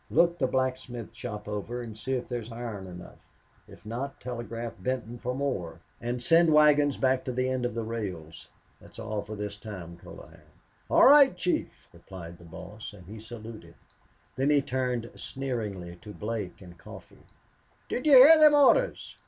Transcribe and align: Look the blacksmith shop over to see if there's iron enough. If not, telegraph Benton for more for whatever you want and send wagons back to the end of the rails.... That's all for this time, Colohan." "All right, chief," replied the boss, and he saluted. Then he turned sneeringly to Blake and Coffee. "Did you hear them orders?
Look 0.09 0.39
the 0.39 0.47
blacksmith 0.47 1.13
shop 1.13 1.47
over 1.47 1.85
to 1.85 1.93
see 1.93 2.13
if 2.13 2.27
there's 2.27 2.51
iron 2.51 2.87
enough. 2.87 3.19
If 3.67 3.85
not, 3.85 4.19
telegraph 4.19 4.73
Benton 4.79 5.19
for 5.19 5.35
more 5.35 5.53
for 5.53 5.59
whatever 5.59 5.67
you 5.67 5.99
want 6.05 6.11
and 6.15 6.23
send 6.23 6.49
wagons 6.53 6.97
back 6.97 7.23
to 7.25 7.31
the 7.31 7.47
end 7.47 7.67
of 7.67 7.75
the 7.75 7.83
rails.... 7.83 8.47
That's 8.79 8.97
all 8.97 9.21
for 9.21 9.35
this 9.35 9.57
time, 9.57 9.97
Colohan." 9.97 10.41
"All 10.89 11.05
right, 11.05 11.37
chief," 11.37 11.87
replied 11.93 12.39
the 12.39 12.45
boss, 12.45 12.93
and 12.93 13.05
he 13.05 13.19
saluted. 13.19 13.75
Then 14.37 14.49
he 14.49 14.63
turned 14.63 15.11
sneeringly 15.13 15.97
to 15.97 16.13
Blake 16.15 16.61
and 16.63 16.79
Coffee. 16.79 17.27
"Did 17.87 18.07
you 18.07 18.13
hear 18.13 18.39
them 18.39 18.55
orders? 18.55 19.17